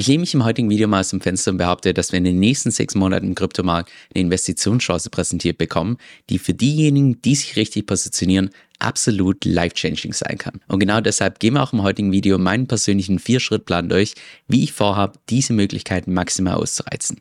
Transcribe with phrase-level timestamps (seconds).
[0.00, 2.24] Ich lehne mich im heutigen Video mal aus dem Fenster und behaupte, dass wir in
[2.24, 5.98] den nächsten sechs Monaten im Kryptomarkt eine Investitionschance präsentiert bekommen,
[6.30, 10.62] die für diejenigen, die sich richtig positionieren, absolut life-changing sein kann.
[10.68, 14.14] Und genau deshalb gehen wir auch im heutigen Video meinen persönlichen Vier-Schritt-Plan durch,
[14.48, 17.18] wie ich vorhabe, diese Möglichkeiten maximal auszureizen.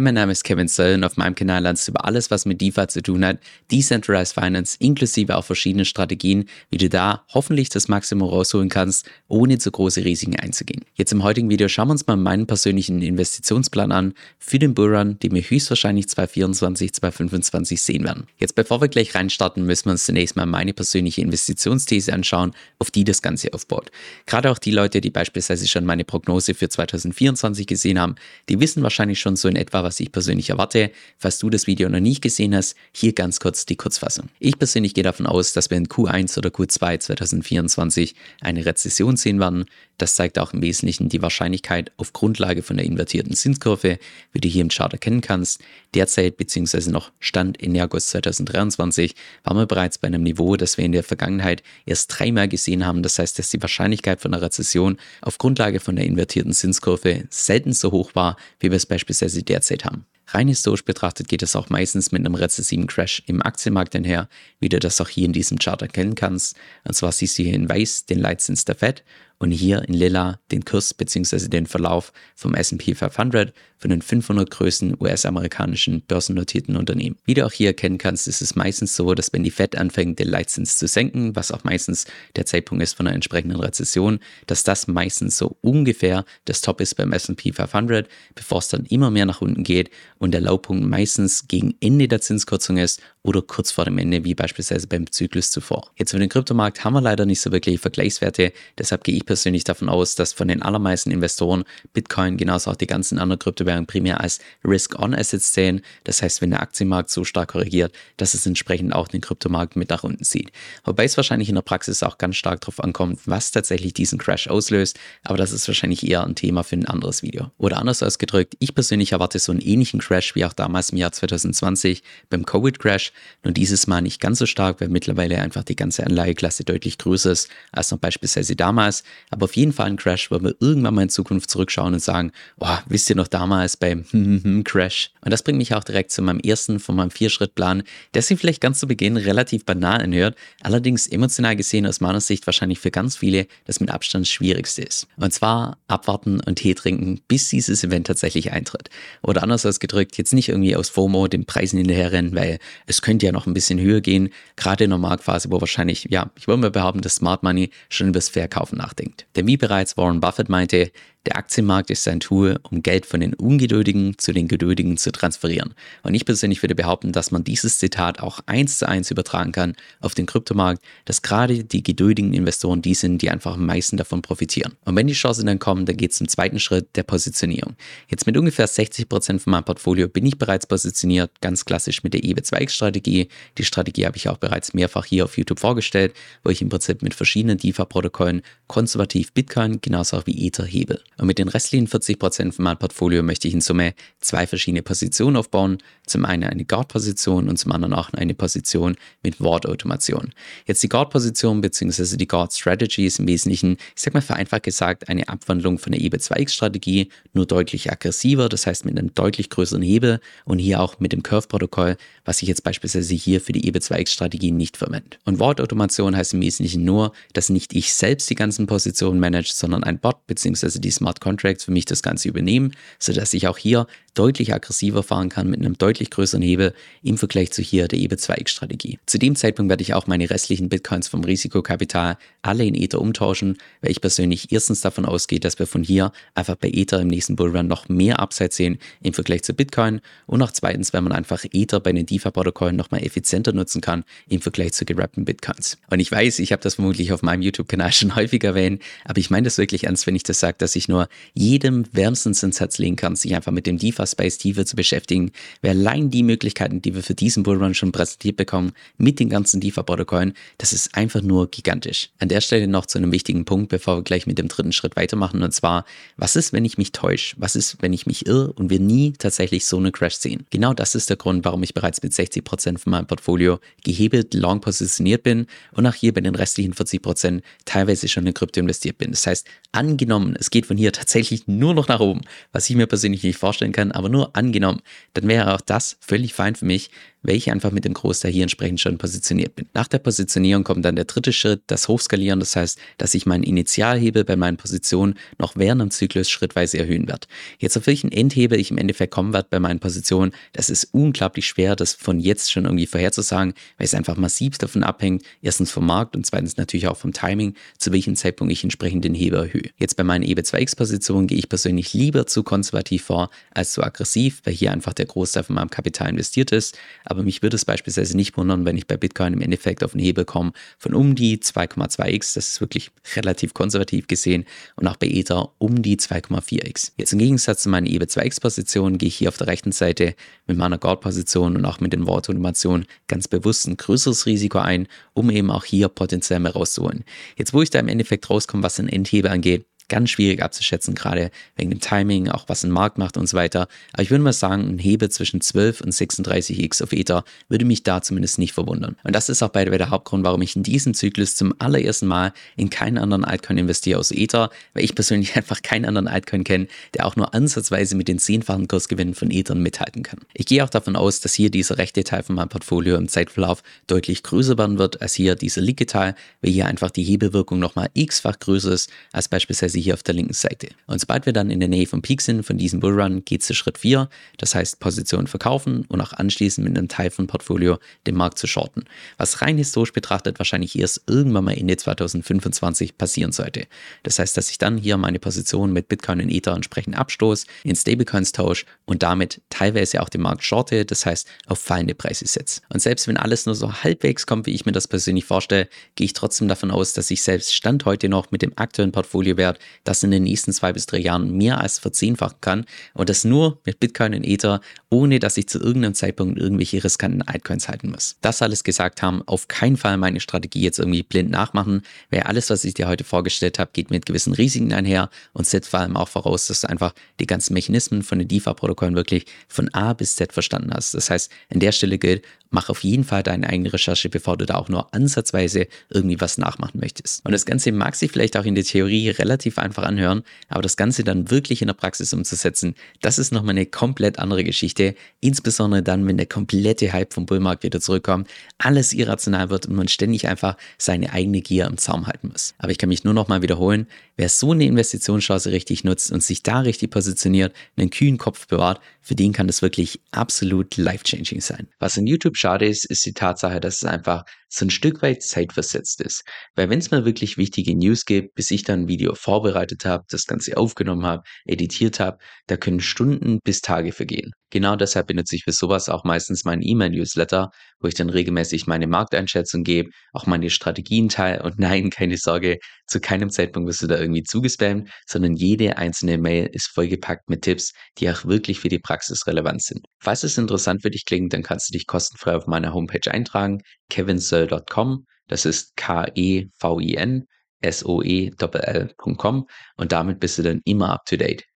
[0.00, 2.46] Hi, mein Name ist Kevin Söll und auf meinem Kanal lernst du über alles, was
[2.46, 3.38] mit DeFi zu tun hat,
[3.70, 9.58] Decentralized Finance, inklusive auch verschiedene Strategien, wie du da hoffentlich das Maximum rausholen kannst, ohne
[9.58, 10.86] zu große Risiken einzugehen.
[10.94, 15.18] Jetzt im heutigen Video schauen wir uns mal meinen persönlichen Investitionsplan an für den Bullrun,
[15.18, 18.24] den wir höchstwahrscheinlich 2024, 2025 sehen werden.
[18.38, 22.90] Jetzt bevor wir gleich reinstarten, müssen wir uns zunächst mal meine persönliche Investitionsthese anschauen, auf
[22.90, 23.90] die das Ganze aufbaut.
[24.24, 28.14] Gerade auch die Leute, die beispielsweise schon meine Prognose für 2024 gesehen haben,
[28.48, 30.92] die wissen wahrscheinlich schon so in etwa, was ich persönlich erwarte.
[31.18, 34.28] Falls du das Video noch nicht gesehen hast, hier ganz kurz die Kurzfassung.
[34.38, 39.40] Ich persönlich gehe davon aus, dass wir in Q1 oder Q2 2024 eine Rezession sehen
[39.40, 39.64] werden.
[39.98, 43.98] Das zeigt auch im Wesentlichen die Wahrscheinlichkeit auf Grundlage von der invertierten Zinskurve,
[44.32, 45.60] wie du hier im Chart erkennen kannst.
[45.92, 46.90] Derzeit bzw.
[46.90, 51.02] noch Stand Ende August 2023 waren wir bereits bei einem Niveau, das wir in der
[51.02, 53.02] Vergangenheit erst dreimal gesehen haben.
[53.02, 57.72] Das heißt, dass die Wahrscheinlichkeit von einer Rezession auf Grundlage von der invertierten Zinskurve selten
[57.72, 60.06] so hoch war, wie wir es beispielsweise derzeit haben.
[60.32, 64.28] Rein historisch betrachtet geht es auch meistens mit einem rezessiven Crash im Aktienmarkt einher,
[64.60, 66.56] wie du das auch hier in diesem Chart erkennen kannst.
[66.84, 69.02] Und zwar siehst du hier in weiß den Leitzins der Fed
[69.40, 71.48] und hier in lila den Kurs bzw.
[71.48, 77.16] den Verlauf vom S&P 500 von den 500 größten US-amerikanischen börsennotierten Unternehmen.
[77.24, 80.18] Wie du auch hier erkennen kannst, ist es meistens so, dass wenn die Fed anfängt,
[80.18, 82.04] den Leitzins zu senken, was auch meistens
[82.36, 86.94] der Zeitpunkt ist von einer entsprechenden Rezession, dass das meistens so ungefähr das Top ist
[86.96, 91.48] beim S&P 500, bevor es dann immer mehr nach unten geht und der Laufpunkt meistens
[91.48, 95.90] gegen Ende der Zinskürzung ist oder kurz vor dem Ende, wie beispielsweise beim Zyklus zuvor.
[95.96, 99.64] Jetzt für den Kryptomarkt haben wir leider nicht so wirklich Vergleichswerte, deshalb gehe ich persönlich
[99.64, 104.20] davon aus, dass von den allermeisten Investoren Bitcoin genauso auch die ganzen anderen Kryptowährungen primär
[104.20, 105.82] als Risk-on-Assets sehen.
[106.04, 109.90] Das heißt, wenn der Aktienmarkt so stark korrigiert, dass es entsprechend auch den Kryptomarkt mit
[109.90, 110.50] nach unten zieht.
[110.84, 114.48] Wobei es wahrscheinlich in der Praxis auch ganz stark darauf ankommt, was tatsächlich diesen Crash
[114.48, 117.50] auslöst, aber das ist wahrscheinlich eher ein Thema für ein anderes Video.
[117.58, 121.12] Oder anders ausgedrückt, ich persönlich erwarte so einen ähnlichen Crash wie auch damals im Jahr
[121.12, 123.09] 2020 beim Covid-Crash,
[123.42, 127.32] nur dieses Mal nicht ganz so stark, weil mittlerweile einfach die ganze Anleiheklasse deutlich größer
[127.32, 129.02] ist als noch beispielsweise damals.
[129.30, 132.32] Aber auf jeden Fall ein Crash, wo wir irgendwann mal in Zukunft zurückschauen und sagen,
[132.58, 134.04] oh, wisst ihr noch damals beim
[134.64, 135.10] Crash?
[135.22, 137.82] Und das bringt mich auch direkt zu meinem ersten von meinem Vier-Schritt-Plan,
[138.14, 142.46] der sich vielleicht ganz zu Beginn relativ banal anhört, allerdings emotional gesehen aus meiner Sicht
[142.46, 145.06] wahrscheinlich für ganz viele das mit Abstand schwierigste ist.
[145.16, 148.90] Und zwar abwarten und Tee trinken, bis dieses Event tatsächlich eintritt.
[149.22, 153.32] Oder anders ausgedrückt, jetzt nicht irgendwie aus FOMO den Preisen hinterherrennen, weil es könnte ja
[153.32, 156.70] noch ein bisschen höher gehen, gerade in der Marktphase, wo wahrscheinlich, ja, ich würde mal
[156.70, 159.26] behaupten, dass Smart Money schon über das Verkaufen nachdenkt.
[159.36, 160.90] Denn wie bereits Warren Buffett meinte,
[161.26, 165.74] der Aktienmarkt ist ein Tool, um Geld von den Ungeduldigen zu den Geduldigen zu transferieren.
[166.02, 169.74] Und ich persönlich würde behaupten, dass man dieses Zitat auch eins zu eins übertragen kann
[170.00, 174.22] auf den Kryptomarkt, dass gerade die geduldigen Investoren die sind, die einfach am meisten davon
[174.22, 174.72] profitieren.
[174.86, 177.76] Und wenn die Chancen dann kommen, dann geht es zum zweiten Schritt der Positionierung.
[178.08, 182.14] Jetzt mit ungefähr 60 Prozent von meinem Portfolio bin ich bereits positioniert, ganz klassisch mit
[182.14, 183.28] der EB2X-Strategie.
[183.58, 186.14] Die Strategie habe ich auch bereits mehrfach hier auf YouTube vorgestellt,
[186.44, 191.00] wo ich im Prinzip mit verschiedenen DeFi-Protokollen konservativ Bitcoin genauso auch wie Ether hebe.
[191.20, 195.36] Und mit den restlichen 40% von meinem Portfolio möchte ich in Summe zwei verschiedene Positionen
[195.36, 195.76] aufbauen.
[196.06, 200.32] Zum einen eine Guard-Position und zum anderen auch eine Position mit Wortautomation.
[200.64, 202.16] Jetzt die Guard-Position bzw.
[202.16, 207.10] die Guard-Strategy ist im Wesentlichen, ich sag mal vereinfacht gesagt, eine Abwandlung von der EB2X-Strategie,
[207.34, 211.22] nur deutlich aggressiver, das heißt mit einem deutlich größeren Hebel und hier auch mit dem
[211.22, 215.18] Curve-Protokoll, was ich jetzt beispielsweise hier für die EB2X-Strategie nicht verwende.
[215.26, 219.84] Und Wortautomation heißt im Wesentlichen nur, dass nicht ich selbst die ganzen Positionen manage, sondern
[219.84, 220.78] ein Bot bzw.
[220.78, 223.86] die Smart Contracts für mich das Ganze übernehmen, sodass ich auch hier
[224.20, 228.98] deutlich aggressiver fahren kann mit einem deutlich größeren Hebel im Vergleich zu hier der EB2X-Strategie.
[229.06, 233.56] Zu dem Zeitpunkt werde ich auch meine restlichen Bitcoins vom Risikokapital alle in Ether umtauschen,
[233.80, 237.34] weil ich persönlich erstens davon ausgehe, dass wir von hier einfach bei Ether im nächsten
[237.34, 241.42] Bullrun noch mehr Upside sehen im Vergleich zu Bitcoin und auch zweitens, weil man einfach
[241.50, 245.78] Ether bei den DeFi-Protokollen nochmal effizienter nutzen kann im Vergleich zu gerappten Bitcoins.
[245.88, 249.30] Und ich weiß, ich habe das vermutlich auf meinem YouTube-Kanal schon häufig erwähnt, aber ich
[249.30, 252.76] meine das wirklich ernst, wenn ich das sage, dass ich nur jedem wärmstens ins Herz
[252.76, 256.82] legen kann, sich einfach mit dem DeFi Space tiefer zu beschäftigen, weil allein die Möglichkeiten,
[256.82, 261.22] die wir für diesen Bullrun schon präsentiert bekommen, mit den ganzen DeFi-Protokollen, das ist einfach
[261.22, 262.10] nur gigantisch.
[262.18, 264.96] An der Stelle noch zu einem wichtigen Punkt, bevor wir gleich mit dem dritten Schritt
[264.96, 265.84] weitermachen, und zwar,
[266.16, 267.36] was ist, wenn ich mich täusche?
[267.38, 270.46] Was ist, wenn ich mich irre und wir nie tatsächlich so eine Crash sehen?
[270.50, 274.60] Genau das ist der Grund, warum ich bereits mit 60% von meinem Portfolio gehebelt long
[274.60, 279.10] positioniert bin und auch hier bei den restlichen 40% teilweise schon in Krypto investiert bin.
[279.10, 282.22] Das heißt, angenommen, es geht von hier tatsächlich nur noch nach oben,
[282.52, 284.82] was ich mir persönlich nicht vorstellen kann, aber nur angenommen,
[285.14, 286.90] dann wäre auch das völlig fein für mich,
[287.22, 289.66] weil ich einfach mit dem Großteil hier entsprechend schon positioniert bin.
[289.74, 292.40] Nach der Positionierung kommt dann der dritte Schritt, das Hochskalieren.
[292.40, 297.08] Das heißt, dass ich meinen Initialhebel bei meinen Positionen noch während dem Zyklus schrittweise erhöhen
[297.08, 297.26] werde.
[297.58, 301.46] Jetzt auf welchen Endhebel ich im Endeffekt kommen werde bei meinen Positionen, das ist unglaublich
[301.46, 305.86] schwer, das von jetzt schon irgendwie vorherzusagen, weil es einfach massiv davon abhängt, erstens vom
[305.86, 309.70] Markt und zweitens natürlich auch vom Timing, zu welchem Zeitpunkt ich entsprechend den Hebel erhöhe.
[309.78, 314.54] Jetzt bei meinen EB2X-Positionen gehe ich persönlich lieber zu konservativ vor als zu aggressiv, weil
[314.54, 316.78] hier einfach der Großteil von meinem Kapital investiert ist.
[317.10, 320.02] Aber mich würde es beispielsweise nicht wundern, wenn ich bei Bitcoin im Endeffekt auf einen
[320.02, 322.34] Hebel komme von um die 2,2x.
[322.36, 324.44] Das ist wirklich relativ konservativ gesehen.
[324.76, 326.92] Und auch bei Ether um die 2,4x.
[326.98, 330.14] Jetzt im Gegensatz zu meinen EB2x-Positionen gehe ich hier auf der rechten Seite
[330.46, 335.30] mit meiner Guard-Position und auch mit den Wortautomationen ganz bewusst ein größeres Risiko ein, um
[335.30, 337.02] eben auch hier potenziell mehr rauszuholen.
[337.36, 341.30] Jetzt, wo ich da im Endeffekt rauskomme, was den Endhebel angeht, ganz schwierig abzuschätzen, gerade
[341.56, 343.68] wegen dem Timing, auch was ein Markt macht und so weiter.
[343.92, 347.82] Aber ich würde mal sagen, ein Hebel zwischen 12 und 36x auf Ether würde mich
[347.82, 348.96] da zumindest nicht verwundern.
[349.04, 352.32] Und das ist auch bei der Hauptgrund, warum ich in diesem Zyklus zum allerersten Mal
[352.56, 356.68] in keinen anderen Altcoin investiere aus Ether, weil ich persönlich einfach keinen anderen Altcoin kenne,
[356.94, 360.20] der auch nur ansatzweise mit den zehnfachen Kursgewinnen von Ether mithalten kann.
[360.34, 363.62] Ich gehe auch davon aus, dass hier dieser rechte Teil von meinem Portfolio im Zeitverlauf
[363.88, 367.90] deutlich größer werden wird als hier dieser linke Teil, weil hier einfach die Hebelwirkung nochmal
[367.94, 370.68] x-fach größer ist als beispielsweise hier auf der linken Seite.
[370.86, 373.46] Und sobald wir dann in der Nähe vom Peak sind, von diesem Bullrun, geht es
[373.46, 377.78] zu Schritt 4, das heißt Position verkaufen und auch anschließend mit einem Teil von Portfolio
[378.06, 378.84] den Markt zu shorten.
[379.16, 383.66] Was rein historisch betrachtet wahrscheinlich erst irgendwann mal Ende 2025 passieren sollte.
[384.02, 387.76] Das heißt, dass ich dann hier meine Position mit Bitcoin und Ether entsprechend abstoße, in
[387.76, 392.60] Stablecoins tausche und damit teilweise auch den Markt shorte, das heißt auf fallende Preise setze.
[392.68, 396.04] Und selbst wenn alles nur so halbwegs kommt, wie ich mir das persönlich vorstelle, gehe
[396.04, 400.02] ich trotzdem davon aus, dass ich selbst Stand heute noch mit dem aktuellen Portfoliowert das
[400.02, 402.64] in den nächsten zwei bis drei Jahren mehr als verzehnfachen kann
[402.94, 407.22] und das nur mit Bitcoin und Ether, ohne dass ich zu irgendeinem Zeitpunkt irgendwelche riskanten
[407.22, 408.16] Altcoins halten muss.
[408.20, 412.50] Das alles gesagt haben, auf keinen Fall meine Strategie jetzt irgendwie blind nachmachen, weil alles,
[412.50, 415.96] was ich dir heute vorgestellt habe, geht mit gewissen Risiken einher und setzt vor allem
[415.96, 420.16] auch voraus, dass du einfach die ganzen Mechanismen von den DeFi-Protokollen wirklich von A bis
[420.16, 420.94] Z verstanden hast.
[420.94, 424.44] Das heißt, an der Stelle gilt, mach auf jeden Fall deine eigene Recherche, bevor du
[424.46, 427.24] da auch nur ansatzweise irgendwie was nachmachen möchtest.
[427.24, 430.76] Und das Ganze mag sich vielleicht auch in der Theorie relativ einfach anhören, aber das
[430.76, 434.94] Ganze dann wirklich in der Praxis umzusetzen, das ist nochmal eine komplett andere Geschichte.
[435.20, 439.88] Insbesondere dann, wenn der komplette Hype vom Bullmarkt wieder zurückkommt, alles irrational wird und man
[439.88, 442.54] ständig einfach seine eigene Gier im Zaum halten muss.
[442.58, 443.86] Aber ich kann mich nur nochmal wiederholen,
[444.16, 448.80] wer so eine Investitionschance richtig nutzt und sich da richtig positioniert, einen kühlen Kopf bewahrt,
[449.00, 451.68] für den kann das wirklich absolut life-changing sein.
[451.78, 455.22] Was in YouTube schade ist, ist die Tatsache, dass es einfach so ein Stück weit
[455.22, 456.24] zeitversetzt ist.
[456.54, 460.04] Weil wenn es mal wirklich wichtige News gibt, bis ich dann ein Video vorbereitet habe,
[460.08, 464.32] das Ganze aufgenommen habe, editiert habe, da können Stunden bis Tage vergehen.
[464.50, 467.50] Genau deshalb benutze ich für sowas auch meistens meinen E-Mail-Newsletter,
[467.80, 472.58] wo ich dann regelmäßig meine Markteinschätzung gebe, auch meine Strategien teile und nein, keine Sorge,
[472.86, 477.42] zu keinem Zeitpunkt wirst du da irgendwie zugespammt, sondern jede einzelne Mail ist vollgepackt mit
[477.42, 479.80] Tipps, die auch wirklich für die Praxis relevant sind.
[480.02, 483.60] Falls es interessant für dich klingt, dann kannst du dich kostenfrei auf meiner Homepage eintragen,
[483.88, 485.06] kevinsoe.com.
[485.28, 487.26] Das ist K-E-V-I-N
[487.60, 491.44] S-O-E-L.com und damit bist du dann immer up to date.